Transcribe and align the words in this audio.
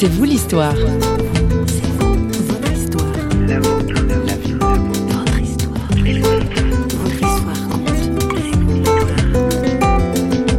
C'est 0.00 0.06
vous 0.06 0.22
l'histoire. 0.22 0.76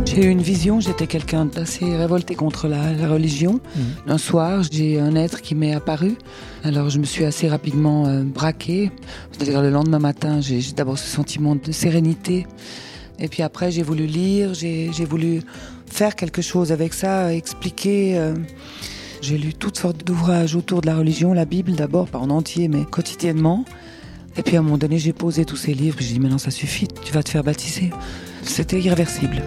J'ai 0.05 0.25
eu 0.25 0.29
une 0.29 0.41
vision, 0.41 0.81
j'étais 0.81 1.07
quelqu'un 1.07 1.46
d'assez 1.46 1.86
révolté 1.96 2.36
contre 2.36 2.67
la, 2.67 2.91
la 2.91 3.07
religion. 3.07 3.61
Un 4.07 4.17
soir, 4.17 4.63
j'ai 4.70 4.99
un 4.99 5.15
être 5.15 5.41
qui 5.41 5.55
m'est 5.55 5.73
apparu. 5.73 6.15
Alors 6.65 6.89
je 6.89 6.99
me 6.99 7.05
suis 7.05 7.23
assez 7.23 7.47
rapidement 7.47 8.07
euh, 8.07 8.23
braquée. 8.23 8.91
C'est-à-dire 9.31 9.61
le 9.61 9.69
lendemain 9.69 9.99
matin, 9.99 10.41
j'ai 10.41 10.59
d'abord 10.75 10.97
ce 10.97 11.07
sentiment 11.07 11.55
de 11.55 11.71
sérénité. 11.71 12.45
Et 13.19 13.29
puis 13.29 13.41
après, 13.43 13.71
j'ai 13.71 13.83
voulu 13.83 14.05
lire, 14.05 14.53
j'ai 14.53 14.91
j'ai 14.91 15.05
voulu 15.05 15.41
faire 15.85 16.17
quelque 16.17 16.41
chose 16.41 16.73
avec 16.73 16.93
ça, 16.93 17.33
expliquer. 17.33 18.17
euh, 18.17 18.33
j'ai 19.21 19.38
lu 19.38 19.53
toutes 19.53 19.77
sortes 19.77 20.05
d'ouvrages 20.05 20.55
autour 20.55 20.81
de 20.81 20.88
la 20.88 20.95
religion, 20.95 21.34
la 21.34 21.45
Bible 21.45 21.73
d'abord, 21.73 22.07
pas 22.07 22.20
en 22.20 22.30
entier, 22.30 22.67
mais 22.67 22.85
quotidiennement. 22.85 23.66
Et 24.38 24.44
puis 24.44 24.55
à 24.55 24.59
un 24.59 24.63
moment 24.63 24.77
donné, 24.77 24.99
j'ai 24.99 25.13
posé 25.13 25.45
tous 25.45 25.57
ces 25.57 25.73
livres, 25.73 25.98
j'ai 25.99 26.13
dit 26.13 26.20
maintenant 26.20 26.38
ça 26.38 26.52
suffit, 26.52 26.88
tu 26.88 27.11
vas 27.13 27.23
te 27.23 27.30
faire 27.30 27.44
baptiser. 27.44 27.91
C'était 28.44 28.80
irréversible. 28.80 29.41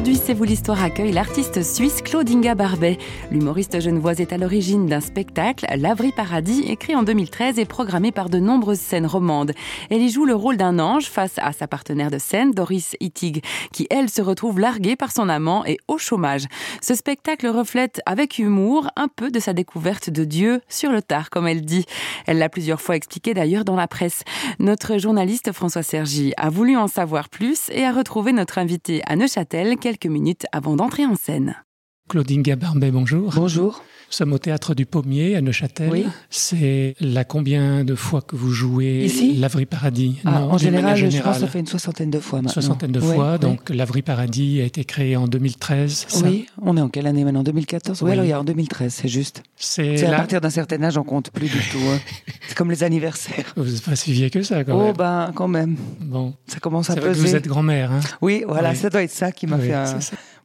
Aujourd'hui, 0.00 0.22
C'est 0.24 0.32
vous 0.32 0.44
l'histoire 0.44 0.82
accueille 0.82 1.12
l'artiste 1.12 1.62
suisse 1.62 2.00
Claudinga 2.00 2.54
Barbet. 2.54 2.96
L'humoriste 3.30 3.80
genevoise 3.80 4.18
est 4.20 4.32
à 4.32 4.38
l'origine 4.38 4.86
d'un 4.86 5.00
spectacle, 5.00 5.66
L'Avry 5.76 6.10
Paradis, 6.12 6.62
écrit 6.68 6.96
en 6.96 7.02
2013 7.02 7.58
et 7.58 7.66
programmé 7.66 8.10
par 8.10 8.30
de 8.30 8.38
nombreuses 8.38 8.78
scènes 8.78 9.04
romandes. 9.04 9.52
Elle 9.90 10.00
y 10.00 10.08
joue 10.08 10.24
le 10.24 10.34
rôle 10.34 10.56
d'un 10.56 10.78
ange 10.78 11.04
face 11.04 11.34
à 11.36 11.52
sa 11.52 11.66
partenaire 11.66 12.10
de 12.10 12.16
scène, 12.16 12.52
Doris 12.52 12.96
Ittig, 13.00 13.44
qui 13.72 13.86
elle 13.90 14.08
se 14.08 14.22
retrouve 14.22 14.58
larguée 14.58 14.96
par 14.96 15.12
son 15.12 15.28
amant 15.28 15.66
et 15.66 15.76
au 15.86 15.98
chômage. 15.98 16.46
Ce 16.80 16.94
spectacle 16.94 17.48
reflète 17.48 18.00
avec 18.06 18.38
humour 18.38 18.88
un 18.96 19.08
peu 19.08 19.30
de 19.30 19.38
sa 19.38 19.52
découverte 19.52 20.08
de 20.08 20.24
Dieu 20.24 20.62
sur 20.68 20.92
le 20.92 21.02
tard, 21.02 21.28
comme 21.28 21.46
elle 21.46 21.62
dit. 21.62 21.84
Elle 22.26 22.38
l'a 22.38 22.48
plusieurs 22.48 22.80
fois 22.80 22.96
expliqué 22.96 23.34
d'ailleurs 23.34 23.66
dans 23.66 23.76
la 23.76 23.88
presse. 23.88 24.22
Notre 24.60 24.96
journaliste 24.96 25.52
François 25.52 25.82
Sergi 25.82 26.32
a 26.38 26.48
voulu 26.48 26.78
en 26.78 26.86
savoir 26.86 27.28
plus 27.28 27.68
et 27.70 27.84
a 27.84 27.92
retrouvé 27.92 28.32
notre 28.32 28.56
invité 28.56 29.02
à 29.06 29.16
Neuchâtel 29.16 29.76
quelques 29.90 30.06
minutes 30.06 30.46
avant 30.52 30.76
d'entrer 30.76 31.04
en 31.04 31.16
scène. 31.16 31.64
Claudine 32.10 32.42
Gabarbet, 32.42 32.90
bonjour. 32.90 33.32
Bonjour. 33.36 33.84
Nous 34.08 34.14
sommes 34.16 34.32
au 34.32 34.38
théâtre 34.38 34.74
du 34.74 34.84
Pommier 34.86 35.36
à 35.36 35.40
Neuchâtel. 35.40 35.88
Oui. 35.92 36.06
C'est 36.28 36.96
la 37.00 37.22
combien 37.22 37.84
de 37.84 37.94
fois 37.94 38.20
que 38.20 38.34
vous 38.34 38.50
jouez 38.50 39.06
L'Avry 39.38 39.66
Paradis? 39.66 40.18
Ah, 40.24 40.42
en 40.42 40.56
d'une 40.56 40.58
général, 40.58 40.96
je 40.96 41.22
pense 41.22 41.36
que 41.36 41.40
ça 41.42 41.46
fait 41.46 41.60
une 41.60 41.68
soixantaine 41.68 42.10
de 42.10 42.18
fois 42.18 42.38
maintenant. 42.40 42.52
soixantaine 42.52 42.90
de 42.90 42.98
fois. 42.98 43.38
Donc 43.38 43.70
L'Avry 43.70 44.02
Paradis 44.02 44.60
a 44.60 44.64
été 44.64 44.84
créé 44.84 45.14
en 45.14 45.28
2013. 45.28 46.06
c'est 46.08 46.18
ça? 46.18 46.26
Oui, 46.26 46.46
on 46.60 46.76
est 46.76 46.80
en 46.80 46.88
quelle 46.88 47.06
année 47.06 47.22
maintenant? 47.22 47.44
2014 47.44 48.02
Oui, 48.02 48.10
alors 48.10 48.24
il 48.24 48.28
y 48.30 48.32
a 48.32 48.40
en 48.40 48.44
2013, 48.44 48.92
c'est 48.92 49.06
juste. 49.08 49.44
C'est 49.54 50.04
à 50.04 50.16
partir 50.16 50.40
d'un 50.40 50.50
certain 50.50 50.82
âge, 50.82 50.98
on 50.98 51.04
compte 51.04 51.30
plus 51.30 51.46
du 51.48 51.58
tout. 51.70 51.78
hein. 51.92 52.00
C'est 52.48 52.56
comme 52.56 52.72
les 52.72 52.82
anniversaires. 52.82 53.52
Vous 53.56 53.62
n'êtes 53.64 53.82
pas 53.82 53.94
si 53.94 54.12
vieux 54.12 54.28
que 54.28 54.42
ça, 54.42 54.64
quand 54.64 54.76
Oh 54.76 54.86
même. 54.86 54.96
ben, 54.96 55.30
quand 55.32 55.46
même. 55.46 55.76
Bon. 56.00 56.34
Ça 56.48 56.58
commence 56.58 56.90
à 56.90 56.94
vrai 56.94 57.02
que 57.02 57.08
peser. 57.10 57.20
vous 57.28 57.36
êtes 57.36 57.46
grand-mère. 57.46 57.92
Hein 57.92 58.00
Oui, 58.20 58.42
voilà, 58.44 58.74
ça 58.74 58.90
doit 58.90 59.04
être 59.04 59.12
ça 59.12 59.30
qui 59.30 59.46
m'a 59.46 59.56
fait 59.58 59.72
un... 59.72 59.84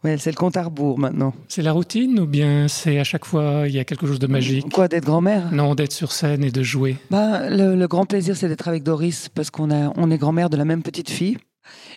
Ouais, 0.03 0.17
c'est 0.17 0.29
le 0.29 0.35
compte 0.35 0.55
à 0.57 0.63
rebours 0.63 0.99
maintenant. 0.99 1.33
C'est 1.47 1.63
la 1.63 1.71
routine 1.71 2.19
ou 2.19 2.27
bien 2.27 2.67
c'est 2.67 2.99
à 2.99 3.03
chaque 3.03 3.25
fois 3.25 3.63
il 3.67 3.73
y 3.73 3.79
a 3.79 3.85
quelque 3.85 4.05
chose 4.05 4.19
de 4.19 4.27
magique? 4.27 4.71
Quoi, 4.71 4.87
d'être 4.87 5.05
grand-mère? 5.05 5.51
Non, 5.51 5.73
d'être 5.73 5.93
sur 5.93 6.11
scène 6.11 6.43
et 6.43 6.51
de 6.51 6.61
jouer. 6.61 6.97
Ben, 7.09 7.49
le, 7.49 7.75
le 7.75 7.87
grand 7.87 8.05
plaisir, 8.05 8.37
c'est 8.37 8.47
d'être 8.47 8.67
avec 8.67 8.83
Doris 8.83 9.29
parce 9.29 9.49
qu'on 9.49 9.71
a, 9.71 9.91
on 9.95 10.11
est 10.11 10.17
grand-mère 10.17 10.49
de 10.49 10.57
la 10.57 10.65
même 10.65 10.83
petite 10.83 11.09
fille. 11.09 11.37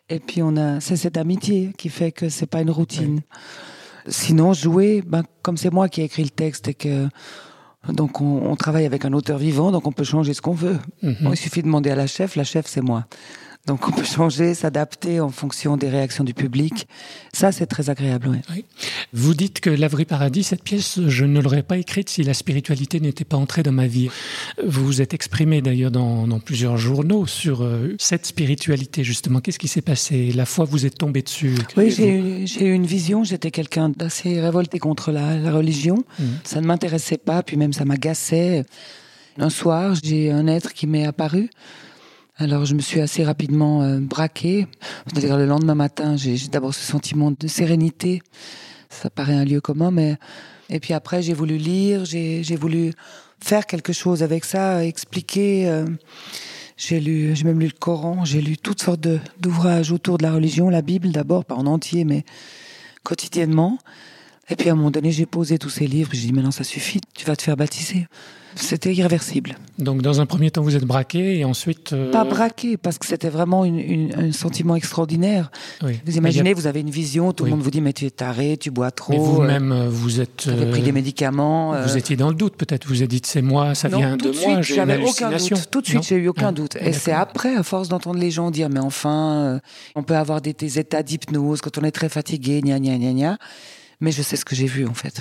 Et 0.09 0.21
puis, 0.21 0.43
on 0.43 0.57
a, 0.57 0.81
c'est 0.81 0.97
cette 0.97 1.19
amitié 1.19 1.73
qui 1.77 1.91
fait 1.91 2.13
que 2.13 2.31
c'est 2.31 2.47
pas 2.47 2.63
une 2.63 2.71
routine. 2.71 3.21
Sinon, 4.07 4.55
jouer, 4.55 5.03
ben, 5.07 5.23
comme 5.43 5.59
c'est 5.59 5.71
moi 5.71 5.91
qui 5.91 6.01
ai 6.01 6.05
écrit 6.05 6.23
le 6.23 6.31
texte 6.31 6.69
et 6.69 6.75
que, 6.75 7.09
donc, 7.93 8.23
on, 8.23 8.51
on 8.51 8.57
travaille 8.57 8.87
avec 8.87 9.05
un 9.05 9.13
auteur 9.13 9.37
vivant, 9.37 9.71
donc 9.71 9.87
on 9.87 9.93
peut 9.93 10.05
changer 10.05 10.33
ce 10.33 10.41
qu'on 10.41 10.55
veut. 10.55 10.79
Mhm. 11.03 11.17
Bon, 11.21 11.33
il 11.33 11.37
suffit 11.37 11.61
de 11.61 11.67
demander 11.67 11.91
à 11.91 11.95
la 11.97 12.07
chef, 12.07 12.37
la 12.37 12.45
chef, 12.45 12.67
c'est 12.67 12.81
moi. 12.81 13.05
Donc, 13.67 13.87
on 13.87 13.93
peut 13.93 14.05
changer, 14.05 14.55
s'adapter 14.55 15.21
en 15.21 15.29
fonction 15.29 15.77
des 15.77 15.91
réactions 15.91 16.25
du 16.25 16.33
public. 16.33 16.89
Ça, 17.35 17.53
c'est 17.53 17.67
très 17.67 17.91
agréable, 17.91 18.41
oui. 18.51 18.65
Vous 19.13 19.35
dites 19.35 19.61
que 19.61 19.69
L'Avry 19.69 20.07
Paradis, 20.07 20.43
cette 20.43 20.63
pièce, 20.63 20.99
je 21.07 21.25
ne 21.27 21.41
l'aurais 21.41 21.63
pas 21.63 21.77
écrite 21.77 22.09
si 22.09 22.23
la 22.23 22.33
spiritualité 22.33 22.99
n'était 22.99 23.25
pas 23.25 23.37
entrée 23.37 23.63
dans 23.63 23.73
ma 23.73 23.87
vie. 23.87 24.09
Vous 24.65 24.87
vous 24.87 25.03
êtes 25.03 25.13
exprimé 25.13 25.61
d'ailleurs 25.61 25.91
dans, 25.91 26.27
dans 26.27 26.41
plusieurs 26.41 26.79
journaux 26.79 27.27
sur 27.27 27.63
euh, 27.63 27.95
cette 27.99 28.25
spiritualité, 28.25 29.05
justement. 29.05 29.41
Qu'est-ce 29.41 29.59
qui 29.59 29.69
s'est 29.69 29.83
passé? 29.83 30.33
La 30.33 30.47
fois 30.47 30.65
vous 30.65 30.87
êtes 30.87 30.97
tombé 30.97 31.21
dessus? 31.21 31.55
Oui, 31.77 31.91
j'ai 31.91 32.09
eu, 32.09 32.73
une 32.73 32.87
vision. 32.87 33.23
J'étais 33.23 33.51
quelqu'un 33.51 33.91
d'assez 33.91 34.41
révolté 34.41 34.79
contre 34.79 35.13
la, 35.13 35.37
la 35.37 35.53
religion. 35.53 36.05
Mhm. 36.19 36.27
Ça 36.45 36.61
ne 36.63 36.67
m'intéressait 36.67 37.19
pas, 37.19 37.43
puis 37.43 37.59
même 37.59 37.75
ça 37.75 37.85
m'agaçait. 37.85 38.65
Un 39.39 39.51
soir, 39.51 39.95
j'ai 40.03 40.31
un 40.31 40.47
être 40.47 40.73
qui 40.73 40.87
m'est 40.87 41.07
apparu. 41.07 41.51
Alors 42.41 42.65
je 42.65 42.75
me 42.75 42.81
suis 42.81 43.01
assez 43.01 43.25
rapidement 43.25 43.83
euh, 43.83 43.99
braquée. 43.99 44.69
C'est-à-dire 45.09 45.37
le 45.37 45.47
lendemain 45.47 45.75
matin, 45.75 46.17
j'ai 46.17 46.37
d'abord 46.47 46.73
ce 46.73 46.85
sentiment 46.85 47.33
de 47.33 47.49
sérénité. 47.49 48.23
Ça 48.91 49.11
paraît 49.11 49.35
un 49.35 49.45
lieu 49.45 49.61
commun, 49.61 49.91
mais 49.91 50.17
et 50.71 50.79
puis 50.79 50.95
après 50.95 51.21
j'ai 51.21 51.35
voulu 51.35 51.57
lire, 51.57 52.05
j'ai 52.05 52.57
voulu 52.57 52.93
faire 53.43 53.67
quelque 53.67 53.93
chose 53.93 54.23
avec 54.23 54.45
ça, 54.45 54.85
expliquer. 54.85 55.69
euh, 55.69 55.87
j'ai 56.77 57.01
lu, 57.01 57.35
j'ai 57.35 57.43
même 57.43 57.59
lu 57.59 57.67
le 57.67 57.77
Coran, 57.77 58.25
j'ai 58.25 58.41
lu 58.41 58.57
toutes 58.57 58.83
sortes 58.83 59.09
d'ouvrages 59.41 59.91
autour 59.91 60.17
de 60.17 60.23
la 60.23 60.33
religion, 60.33 60.71
la 60.71 60.81
Bible 60.81 61.11
d'abord, 61.11 61.45
pas 61.45 61.57
en 61.57 61.67
entier, 61.67 62.05
mais 62.05 62.25
quotidiennement. 63.03 63.79
Et 64.51 64.57
puis 64.57 64.69
à 64.69 64.73
un 64.73 64.77
moment 64.77 64.91
donné, 64.91 65.11
j'ai 65.13 65.27
posé 65.27 65.59
tous 65.59 65.71
ces 65.71 65.87
livres, 65.87 66.11
j'ai 66.13 66.27
dit 66.29 66.33
maintenant 66.33 66.51
ça 66.51 66.65
suffit, 66.65 67.01
tu 67.15 67.27
vas 67.27 67.37
te 67.37 67.43
faire 67.43 67.57
baptiser. 67.57 68.07
C'était 68.57 68.93
irréversible. 68.93 69.57
Donc, 69.79 70.03
dans 70.03 70.21
un 70.21 70.27
premier 70.27 70.51
temps, 70.51 70.63
vous 70.63 70.75
êtes 70.75 70.85
braqué 70.85 71.39
et 71.39 71.45
ensuite. 71.45 71.93
euh, 71.93 72.11
Pas 72.11 72.25
braqué, 72.25 72.77
parce 72.77 72.99
que 72.99 73.07
c'était 73.07 73.29
vraiment 73.29 73.65
une- 73.65 73.79
une- 73.79 74.15
un 74.17 74.33
sentiment 74.33 74.75
extraordinaire. 74.75 75.51
oui. 75.85 76.01
Vous 76.05 76.17
imaginez, 76.17 76.55
vous 76.55 76.67
avez 76.67 76.81
une 76.81 76.91
vision, 76.91 77.33
tout 77.33 77.45
Oui. 77.45 77.51
le 77.51 77.57
monde 77.57 77.65
vous 77.65 77.71
dit 77.71 77.81
mais 77.83 77.93
tu 77.93 78.07
es 78.07 78.11
taré, 78.11 78.57
tu 78.57 78.71
bois 78.73 78.91
trop, 78.91 79.13
Mais 79.13 79.19
euh, 79.19 79.23
vous-même, 79.23 79.71
euh, 79.71 79.89
vous 79.89 80.21
êtes. 80.21 80.39
tu 80.39 80.49
avais 80.51 80.69
pris 80.71 80.81
des 80.83 80.91
médicaments. 80.93 81.75
euh, 81.75 81.87
Vous 81.87 81.97
étiez 81.97 82.17
dans 82.17 82.31
le 82.31 82.35
doute, 82.35 82.57
peut-être. 82.57 82.89
Vous 82.89 82.97
avez 82.97 83.07
dit, 83.07 83.21
c'est 83.25 83.43
moi, 83.43 83.77
ça 83.77 83.89
non, 83.91 83.99
vient 83.99 84.17
tout 84.17 84.31
de, 84.31 84.33
de 84.33 84.41
moi, 84.41 84.63
j'ai 84.63 84.75
j'avais 84.77 84.97
aucun 85.05 85.31
doute. 85.31 85.71
Tout 85.71 85.81
de 85.83 85.87
suite, 85.87 86.03
j'ai 86.09 86.17
eu 86.17 86.27
aucun 86.29 86.49
Ah, 86.49 86.53
doute. 86.53 86.77
Et 86.81 86.93
c'est 86.95 87.13
après, 87.13 87.55
à 87.55 87.63
force 87.63 87.89
d'entendre 87.89 88.19
les 88.19 88.31
gens 88.33 88.51
dire, 88.51 88.71
mais 88.71 88.81
enfin, 88.81 89.61
on 89.95 90.03
peut 90.03 90.17
avoir 90.17 90.41
des, 90.41 90.55
des 90.55 90.79
états 90.81 91.03
d'hypnose 91.05 91.61
quand 91.61 91.79
on 91.79 91.83
est 91.83 91.93
très 91.93 92.09
fatigué, 92.09 92.61
gna 92.63 92.81
gna 92.81 92.97
gna 92.97 93.13
gna. 93.13 93.39
Mais 94.01 94.13
je 94.13 94.23
sais 94.23 94.37
ce 94.37 94.45
que 94.45 94.55
j'ai 94.55 94.67
vu 94.67 94.87
en 94.87 94.95
fait. 94.95 95.21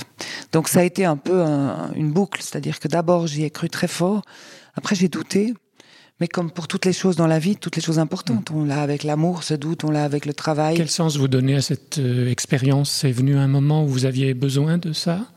Donc 0.52 0.68
ça 0.68 0.82
a 0.82 0.84
été 0.84 1.04
un 1.06 1.18
peu 1.18 1.42
un- 1.42 1.92
une 1.96 2.12
boucle, 2.12 2.42
c'est-à-dire 2.42 2.80
que 2.80 2.88
d'abord 2.88 3.26
j'y 3.28 3.44
ai 3.44 3.50
cru 3.50 3.70
très 3.70 3.88
fort, 3.88 4.22
après 4.76 4.96
j'ai 4.96 5.10
douté. 5.10 5.54
Mais 6.20 6.28
comme 6.28 6.50
pour 6.50 6.68
toutes 6.68 6.86
les 6.86 6.94
choses 6.94 7.16
dans 7.16 7.28
la 7.28 7.38
vie, 7.38 7.56
toutes 7.58 7.76
les 7.76 7.82
choses 7.82 8.00
importantes, 8.00 8.50
on 8.52 8.64
l'a 8.66 8.82
avec 8.82 9.04
l'amour, 9.04 9.44
ce 9.44 9.54
doute, 9.54 9.84
on 9.84 9.92
l'a 9.92 10.04
avec 10.04 10.26
le 10.26 10.34
travail. 10.34 10.76
Quel 10.76 10.90
sens 10.90 11.16
vous 11.16 11.28
donnez 11.28 11.56
à 11.56 11.62
cette 11.62 12.00
euh, 12.00 12.28
expérience? 12.32 12.90
C'est 12.90 13.12
venu 13.12 13.36
un 13.38 13.48
moment 13.48 13.84
où 13.84 13.88
vous 13.88 14.06
aviez 14.06 14.34
besoin 14.34 14.80
de 14.80 14.94
ça? 14.94 15.28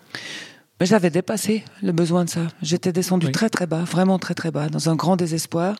Mais 0.81 0.87
j'avais 0.87 1.11
dépassé 1.11 1.65
le 1.83 1.93
besoin 1.93 2.25
de 2.25 2.31
ça. 2.31 2.49
J'étais 2.63 2.93
descendu 2.93 3.27
Oui. 3.27 3.33
très 3.33 3.51
très 3.51 3.67
bas, 3.67 3.85
vraiment 3.85 4.19
très 4.19 4.33
très 4.33 4.51
bas, 4.51 4.71
dans 4.71 4.89
un 4.89 4.97
grand 4.97 5.17
désespoir. 5.17 5.77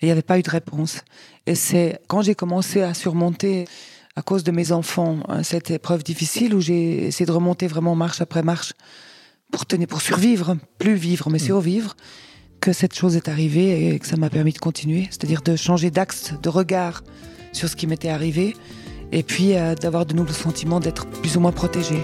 Et 0.00 0.06
il 0.06 0.08
n'y 0.08 0.12
avait 0.12 0.22
pas 0.22 0.38
eu 0.38 0.42
de 0.42 0.48
réponse. 0.50 1.02
Et 1.46 1.54
c'est 1.54 2.00
quand 2.08 2.22
j'ai 2.22 2.34
commencé 2.34 2.80
à 2.80 2.94
surmonter, 2.94 3.66
à 4.14 4.22
cause 4.22 4.44
de 4.44 4.50
mes 4.50 4.72
enfants, 4.72 5.20
hein, 5.28 5.42
cette 5.42 5.70
épreuve 5.70 6.02
difficile 6.02 6.54
où 6.54 6.60
j'ai 6.60 7.06
essayé 7.06 7.24
de 7.24 7.32
remonter 7.32 7.66
vraiment 7.66 7.94
marche 7.94 8.20
après 8.20 8.42
marche 8.42 8.74
pour 9.50 9.64
tenir, 9.64 9.86
pour 9.86 10.02
survivre, 10.02 10.56
plus 10.78 10.94
vivre, 10.94 11.30
mais 11.30 11.38
survivre, 11.38 11.96
que 12.60 12.72
cette 12.72 12.94
chose 12.94 13.16
est 13.16 13.28
arrivée 13.28 13.94
et 13.94 13.98
que 13.98 14.06
ça 14.06 14.16
m'a 14.16 14.30
permis 14.30 14.52
de 14.52 14.58
continuer. 14.58 15.08
C'est-à-dire 15.10 15.42
de 15.42 15.56
changer 15.56 15.90
d'axe, 15.90 16.34
de 16.42 16.48
regard 16.48 17.02
sur 17.52 17.68
ce 17.68 17.76
qui 17.76 17.86
m'était 17.86 18.08
arrivé. 18.08 18.54
Et 19.12 19.22
puis 19.22 19.56
euh, 19.56 19.74
d'avoir 19.74 20.06
de 20.06 20.14
nouveaux 20.14 20.32
sentiments 20.32 20.80
d'être 20.80 21.06
plus 21.06 21.36
ou 21.36 21.40
moins 21.40 21.52
protégé. 21.52 21.96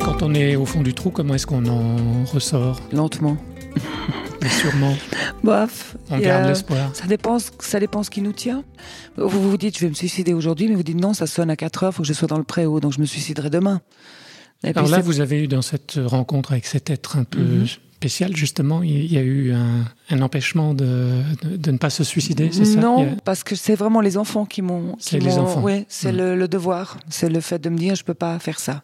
Quand 0.00 0.22
on 0.22 0.34
est 0.34 0.56
au 0.56 0.64
fond 0.64 0.82
du 0.82 0.94
trou, 0.94 1.10
comment 1.10 1.34
est-ce 1.34 1.46
qu'on 1.46 1.66
en 1.66 2.24
ressort? 2.24 2.80
Lentement. 2.92 3.36
Et 4.44 4.48
Sûrement, 4.48 4.94
Bof. 5.42 5.96
on 6.10 6.18
garde 6.18 6.44
euh, 6.44 6.48
l'espoir. 6.48 6.90
Ça 6.94 7.06
dépend, 7.06 7.38
ça 7.38 7.80
dépend 7.80 8.02
ce 8.02 8.10
qui 8.10 8.20
nous 8.20 8.32
tient. 8.32 8.62
Vous 9.16 9.28
vous 9.50 9.56
dites, 9.56 9.76
je 9.76 9.80
vais 9.82 9.88
me 9.88 9.94
suicider 9.94 10.34
aujourd'hui, 10.34 10.68
mais 10.68 10.74
vous 10.74 10.82
dites 10.82 11.00
non, 11.00 11.14
ça 11.14 11.26
sonne 11.26 11.50
à 11.50 11.56
4 11.56 11.84
heures, 11.84 11.94
faut 11.94 12.02
que 12.02 12.08
je 12.08 12.12
sois 12.12 12.28
dans 12.28 12.38
le 12.38 12.44
préau, 12.44 12.80
donc 12.80 12.92
je 12.92 13.00
me 13.00 13.06
suiciderai 13.06 13.48
demain. 13.50 13.80
Et 14.62 14.68
Alors 14.76 14.88
là, 14.88 15.00
vous 15.00 15.20
avez 15.20 15.42
eu 15.42 15.48
dans 15.48 15.62
cette 15.62 15.98
rencontre 16.04 16.52
avec 16.52 16.66
cet 16.66 16.90
être 16.90 17.16
un 17.16 17.24
peu 17.24 17.40
Mhm. 17.40 17.66
spécial, 17.96 18.36
justement, 18.36 18.82
il 18.82 19.10
y 19.12 19.16
a 19.16 19.22
eu 19.22 19.52
un, 19.52 19.84
un 20.10 20.20
empêchement 20.22 20.74
de, 20.74 21.22
de, 21.42 21.56
de 21.56 21.70
ne 21.70 21.78
pas 21.78 21.90
se 21.90 22.04
suicider, 22.04 22.50
c'est 22.52 22.64
ça? 22.66 22.72
Il 22.74 22.80
Non, 22.80 23.02
a- 23.12 23.20
parce 23.24 23.44
que 23.44 23.56
c'est 23.56 23.74
vraiment 23.76 24.00
les 24.02 24.16
enfants 24.18 24.44
qui 24.44 24.60
m'ont. 24.62 24.96
C'est 24.98 25.18
les 25.20 25.38
enfants. 25.38 25.62
Oui, 25.62 25.86
c'est 25.88 26.12
Mhm. 26.12 26.18
le, 26.18 26.36
le 26.36 26.48
devoir. 26.48 26.98
C'est 27.08 27.28
le 27.30 27.40
fait 27.40 27.58
de 27.58 27.70
me 27.70 27.78
dire, 27.78 27.94
je 27.94 28.04
peux 28.04 28.14
pas 28.14 28.38
faire 28.38 28.58
ça. 28.58 28.82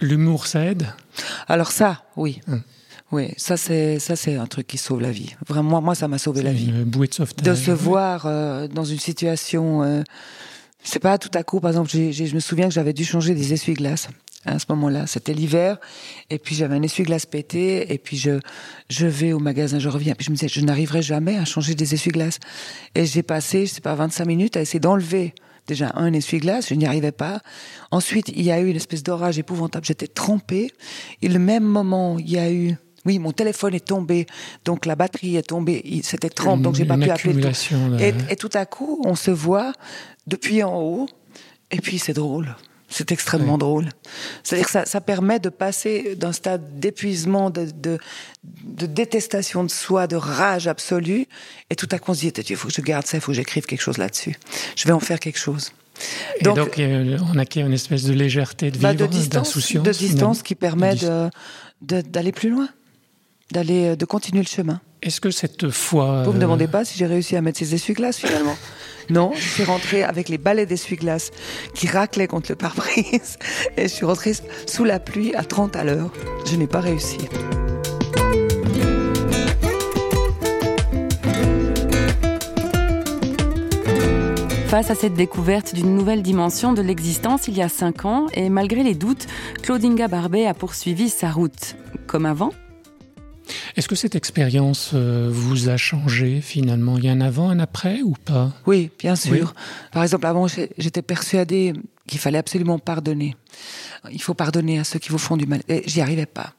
L'humour, 0.00 0.46
ça 0.46 0.64
aide? 0.64 0.86
Alors 1.48 1.70
ça, 1.70 2.02
oui. 2.16 2.40
Mhm. 2.48 2.62
Oui, 3.12 3.28
ça 3.36 3.56
c'est 3.56 3.98
ça 4.00 4.16
c'est 4.16 4.34
un 4.34 4.46
truc 4.46 4.66
qui 4.66 4.78
sauve 4.78 5.00
la 5.00 5.12
vie. 5.12 5.34
Vraiment, 5.46 5.80
moi 5.80 5.94
ça 5.94 6.08
m'a 6.08 6.18
sauvé 6.18 6.42
la 6.42 6.52
vie. 6.52 6.72
Bouée 6.84 7.06
de 7.06 7.14
sauvetage. 7.14 7.44
De 7.46 7.54
se 7.54 7.70
voir 7.70 8.26
euh, 8.26 8.66
dans 8.66 8.84
une 8.84 8.98
situation, 8.98 9.82
euh, 9.84 10.02
c'est 10.82 10.98
pas 10.98 11.16
tout 11.18 11.30
à 11.34 11.42
coup. 11.44 11.60
Par 11.60 11.70
exemple, 11.70 11.90
j'ai- 11.90 12.12
j'ai- 12.12 12.26
je 12.26 12.34
me 12.34 12.40
souviens 12.40 12.66
que 12.68 12.74
j'avais 12.74 12.92
dû 12.92 13.04
changer 13.04 13.34
des 13.34 13.52
essuie-glaces 13.52 14.08
à 14.44 14.58
ce 14.58 14.66
moment-là. 14.70 15.06
C'était 15.06 15.34
l'hiver, 15.34 15.78
et 16.30 16.38
puis 16.38 16.54
j'avais 16.56 16.74
un 16.74 16.82
essuie-glace 16.82 17.26
pété, 17.26 17.92
et 17.92 17.98
puis 17.98 18.16
je 18.16 18.40
je 18.90 19.06
vais 19.06 19.32
au 19.32 19.38
magasin, 19.38 19.78
je 19.78 19.88
reviens, 19.88 20.14
puis 20.14 20.24
je 20.26 20.30
me 20.30 20.36
disais 20.36 20.48
je 20.48 20.60
n'arriverai 20.60 21.02
jamais 21.02 21.36
à 21.38 21.44
changer 21.44 21.74
des 21.76 21.94
essuie-glaces. 21.94 22.38
Et 22.96 23.06
j'ai 23.06 23.22
passé, 23.22 23.66
je 23.66 23.72
sais 23.74 23.80
pas, 23.80 23.94
25 23.94 24.24
minutes 24.24 24.56
à 24.56 24.60
essayer 24.62 24.80
d'enlever. 24.80 25.32
Déjà 25.68 25.92
un 25.96 26.12
essuie-glace, 26.12 26.68
je 26.70 26.74
n'y 26.74 26.86
arrivais 26.86 27.10
pas. 27.12 27.40
Ensuite, 27.92 28.28
il 28.34 28.42
y 28.42 28.50
a 28.52 28.60
eu 28.60 28.68
une 28.68 28.76
espèce 28.76 29.02
d'orage 29.02 29.38
épouvantable. 29.38 29.84
J'étais 29.84 30.06
trempée. 30.06 30.70
Et 31.22 31.28
le 31.28 31.40
même 31.40 31.64
moment, 31.64 32.18
il 32.20 32.30
y 32.30 32.38
a 32.38 32.52
eu 32.52 32.76
oui, 33.06 33.18
mon 33.18 33.32
téléphone 33.32 33.74
est 33.74 33.86
tombé, 33.86 34.26
donc 34.64 34.84
la 34.84 34.96
batterie 34.96 35.36
est 35.36 35.46
tombée, 35.48 35.82
c'était 36.02 36.28
30, 36.28 36.60
donc 36.62 36.74
j'ai 36.74 36.84
pas 36.84 36.94
Une 36.96 37.04
pu 37.04 37.10
appeler. 37.10 37.40
tout. 37.40 37.76
Et, 37.98 38.12
et 38.30 38.36
tout 38.36 38.50
à 38.52 38.66
coup, 38.66 39.00
on 39.04 39.14
se 39.14 39.30
voit 39.30 39.72
depuis 40.26 40.62
en 40.62 40.76
haut, 40.76 41.08
et 41.70 41.78
puis 41.80 41.98
c'est 41.98 42.12
drôle. 42.12 42.54
C'est 42.88 43.10
extrêmement 43.10 43.54
Oui. 43.54 43.58
drôle. 43.58 43.88
C'est-à-dire 44.44 44.66
que 44.66 44.70
ça, 44.72 44.84
ça 44.84 45.00
permet 45.00 45.40
de 45.40 45.48
passer 45.48 46.14
d'un 46.14 46.30
stade 46.32 46.78
d'épuisement, 46.78 47.50
de, 47.50 47.66
de, 47.68 47.98
de 48.64 48.86
détestation 48.86 49.64
de 49.64 49.70
soi, 49.70 50.06
de 50.06 50.14
rage 50.14 50.68
absolue, 50.68 51.26
et 51.68 51.74
tout 51.74 51.88
à 51.90 51.98
coup 51.98 52.12
on 52.12 52.14
se 52.14 52.20
dit, 52.20 52.32
il 52.48 52.56
faut 52.56 52.68
que 52.68 52.74
je 52.74 52.80
garde 52.82 53.04
ça, 53.04 53.16
il 53.16 53.20
faut 53.20 53.32
que 53.32 53.36
j'écrive 53.36 53.66
quelque 53.66 53.80
chose 53.82 53.98
là-dessus. 53.98 54.36
Je 54.76 54.84
vais 54.86 54.92
en 54.92 55.00
faire 55.00 55.18
quelque 55.18 55.38
chose. 55.38 55.72
Et 56.38 56.44
donc, 56.44 56.58
on 57.34 57.38
acquiert 57.38 57.66
une 57.66 57.72
espèce 57.72 58.04
de 58.04 58.12
légèreté 58.12 58.70
de 58.70 58.78
bah, 58.78 58.92
vivre, 58.92 59.06
de 59.06 59.10
distance, 59.12 59.32
d'insouciance. 59.48 59.84
de 59.84 59.90
distance 59.92 60.42
qui 60.44 60.54
permet 60.54 60.94
de- 60.94 61.30
d'aller 62.02 62.32
plus 62.32 62.50
loin, 62.50 62.68
d'aller, 63.50 63.88
euh, 63.88 63.96
de 63.96 64.04
continuer 64.04 64.42
le 64.42 64.48
chemin. 64.48 64.80
Est-ce 65.02 65.20
que 65.20 65.30
cette 65.30 65.70
foi... 65.70 66.22
Vous 66.24 66.32
me 66.32 66.38
euh, 66.38 66.40
demandez 66.40 66.66
pas 66.66 66.84
si 66.84 66.98
j'ai 66.98 67.06
réussi 67.06 67.36
à 67.36 67.42
mettre 67.42 67.58
ces 67.58 67.74
essuie-glaces 67.74 68.18
finalement. 68.18 68.56
Non, 69.08 69.30
je 69.36 69.48
suis 69.48 69.62
rentrée 69.62 70.02
avec 70.02 70.28
les 70.28 70.36
balais 70.36 70.66
d'essuie-glaces 70.66 71.30
qui 71.74 71.86
raclaient 71.86 72.26
contre 72.26 72.50
le 72.50 72.56
pare-brise 72.56 73.38
et 73.76 73.82
je 73.82 73.86
suis 73.86 74.04
rentrée 74.04 74.32
sous 74.66 74.82
la 74.82 74.98
pluie 74.98 75.32
à 75.36 75.44
30 75.44 75.76
à 75.76 75.84
l'heure. 75.84 76.12
Je 76.44 76.56
n'ai 76.56 76.66
pas 76.66 76.80
réussi. 76.80 77.18
Face 84.66 84.90
à 84.90 84.96
cette 84.96 85.14
découverte 85.14 85.72
d'une 85.72 85.94
nouvelle 85.94 86.22
dimension 86.22 86.72
de 86.72 86.82
l'existence 86.82 87.46
il 87.46 87.56
y 87.56 87.62
a 87.62 87.68
cinq 87.68 88.04
ans, 88.04 88.26
et 88.34 88.48
malgré 88.50 88.82
les 88.82 88.96
doutes, 88.96 89.28
Claudinga 89.62 90.08
Barbet 90.08 90.46
a 90.46 90.54
poursuivi 90.54 91.10
sa 91.10 91.30
route. 91.30 91.76
Comme 92.08 92.26
avant 92.26 92.50
Est-ce 93.76 93.88
que 93.88 93.94
cette 93.94 94.14
expérience 94.14 94.92
euh, 94.94 95.28
vous 95.30 95.68
a 95.68 95.76
changé 95.76 96.40
finalement? 96.40 96.96
Il 96.96 97.04
y 97.04 97.08
a 97.08 97.12
un 97.12 97.20
avant, 97.20 97.50
un 97.50 97.58
après 97.58 98.00
ou 98.00 98.12
pas? 98.12 98.50
Oui, 98.66 98.90
bien 98.98 99.16
sûr. 99.16 99.52
Par 99.92 100.02
exemple, 100.02 100.24
avant, 100.24 100.46
j'étais 100.48 101.02
persuadée 101.02 101.74
qu'il 102.06 102.18
fallait 102.18 102.38
absolument 102.38 102.78
pardonner. 102.78 103.36
Il 104.10 104.22
faut 104.22 104.32
pardonner 104.32 104.78
à 104.78 104.84
ceux 104.84 104.98
qui 104.98 105.10
vous 105.10 105.18
font 105.18 105.36
du 105.36 105.44
mal. 105.44 105.60
Et 105.68 105.82
j'y 105.86 106.00
arrivais 106.00 106.24
pas. 106.24 106.54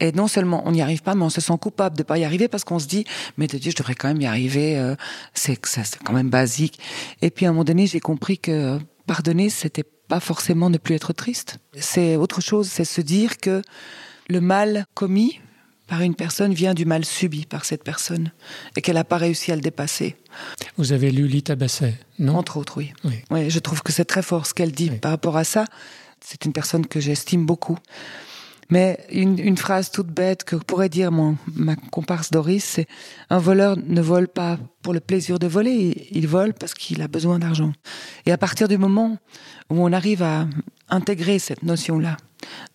Et 0.00 0.10
non 0.10 0.26
seulement 0.26 0.62
on 0.66 0.72
n'y 0.72 0.82
arrive 0.82 1.02
pas, 1.02 1.14
mais 1.14 1.22
on 1.22 1.30
se 1.30 1.40
sent 1.40 1.54
coupable 1.60 1.96
de 1.96 2.02
pas 2.02 2.18
y 2.18 2.24
arriver 2.24 2.48
parce 2.48 2.64
qu'on 2.64 2.80
se 2.80 2.88
dit, 2.88 3.04
mais 3.36 3.46
de 3.46 3.58
Dieu, 3.58 3.70
je 3.70 3.76
devrais 3.76 3.94
quand 3.94 4.08
même 4.08 4.20
y 4.20 4.26
arriver. 4.26 4.76
euh, 4.76 4.96
c'est 5.34 5.54
que 5.54 5.68
ça, 5.68 5.84
c'est 5.84 6.02
quand 6.02 6.14
même 6.14 6.30
basique. 6.30 6.80
Et 7.22 7.30
puis 7.30 7.46
à 7.46 7.50
un 7.50 7.52
moment 7.52 7.64
donné, 7.64 7.86
j'ai 7.86 8.00
compris 8.00 8.38
que 8.38 8.80
pardonner, 9.06 9.50
c'était 9.50 9.84
pas 10.08 10.18
forcément 10.18 10.68
ne 10.68 10.78
plus 10.78 10.96
être 10.96 11.12
triste. 11.12 11.58
C'est 11.78 12.16
autre 12.16 12.40
chose. 12.40 12.68
C'est 12.68 12.84
se 12.84 13.00
dire 13.00 13.38
que 13.38 13.62
le 14.28 14.40
mal 14.40 14.86
commis 14.94 15.38
par 15.86 16.00
une 16.00 16.14
personne 16.14 16.52
vient 16.52 16.74
du 16.74 16.84
mal 16.84 17.04
subi 17.04 17.46
par 17.46 17.64
cette 17.64 17.84
personne 17.84 18.32
et 18.76 18.82
qu'elle 18.82 18.96
n'a 18.96 19.04
pas 19.04 19.18
réussi 19.18 19.52
à 19.52 19.54
le 19.54 19.60
dépasser. 19.60 20.16
Vous 20.76 20.92
avez 20.92 21.10
lu 21.10 21.28
Lita 21.28 21.54
Basset, 21.56 21.94
non? 22.18 22.36
Entre 22.36 22.56
autres, 22.56 22.78
oui. 22.78 22.92
Oui. 23.04 23.14
Oui, 23.30 23.50
je 23.50 23.58
trouve 23.58 23.82
que 23.82 23.92
c'est 23.92 24.04
très 24.04 24.22
fort 24.22 24.46
ce 24.46 24.54
qu'elle 24.54 24.72
dit 24.72 24.88
Oui. 24.90 24.98
par 24.98 25.10
rapport 25.12 25.36
à 25.36 25.44
ça. 25.44 25.64
C'est 26.20 26.44
une 26.44 26.52
personne 26.52 26.86
que 26.86 26.98
j'estime 26.98 27.46
beaucoup. 27.46 27.78
Mais 28.70 28.98
une, 29.12 29.38
une 29.38 29.56
phrase 29.56 29.90
toute 29.90 30.08
bête 30.08 30.44
que 30.44 30.56
pourrait 30.56 30.88
dire 30.88 31.12
mon, 31.12 31.36
ma 31.54 31.76
comparse 31.76 32.30
Doris, 32.30 32.64
c'est 32.64 32.86
un 33.30 33.38
voleur 33.38 33.76
ne 33.76 34.00
vole 34.00 34.28
pas 34.28 34.58
pour 34.82 34.92
le 34.92 35.00
plaisir 35.00 35.38
de 35.38 35.46
voler, 35.46 36.08
il, 36.10 36.26
vole 36.26 36.52
parce 36.52 36.74
qu'il 36.74 37.00
a 37.02 37.08
besoin 37.08 37.38
d'argent. 37.38 37.72
Et 38.26 38.32
à 38.32 38.38
partir 38.38 38.68
du 38.68 38.78
moment 38.78 39.18
où 39.70 39.84
on 39.84 39.92
arrive 39.92 40.22
à 40.22 40.46
intégrer 40.88 41.38
cette 41.38 41.62
notion-là 41.62 42.16